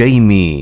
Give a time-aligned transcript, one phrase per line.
[0.00, 0.59] Jamie.